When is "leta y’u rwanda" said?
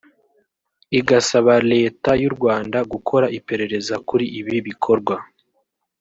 1.73-2.77